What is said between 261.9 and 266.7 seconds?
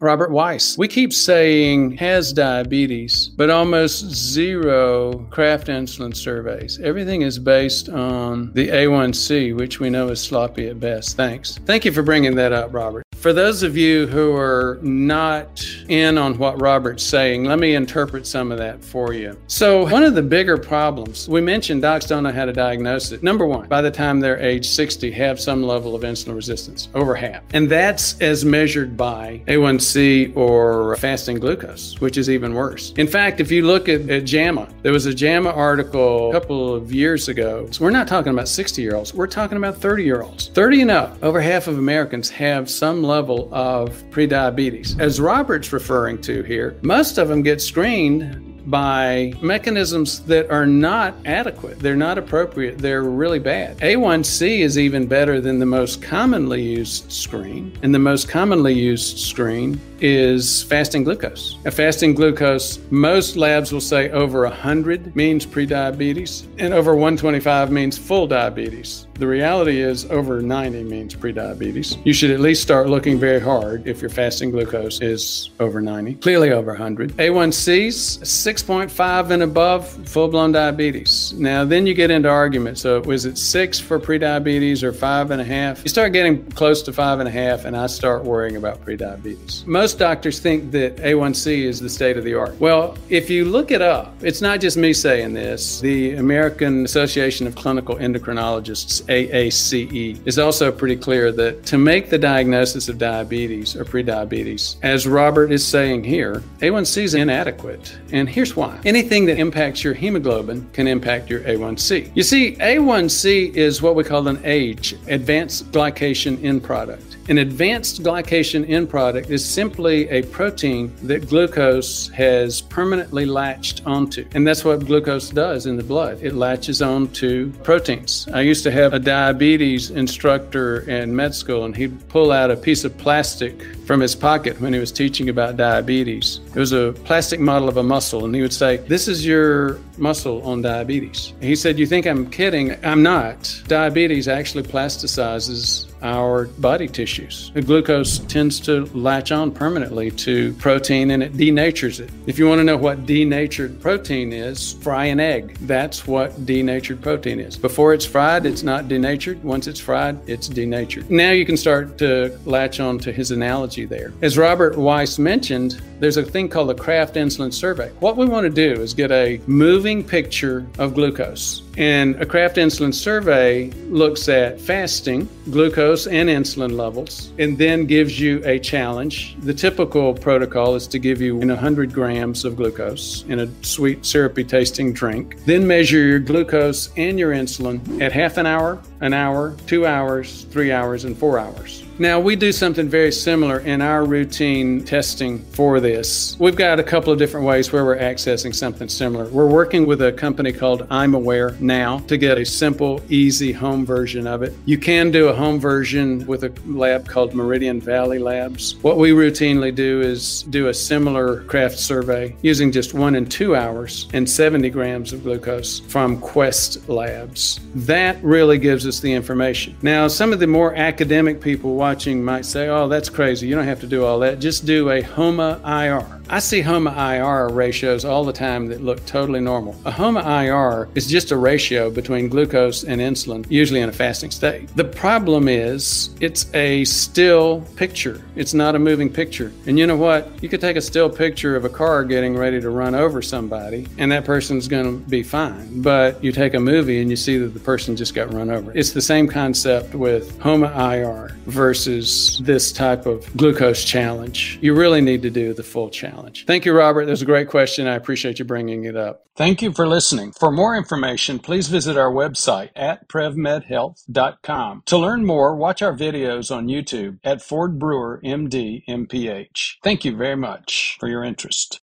our website at prevmedhealth.com. To learn more, watch our videos on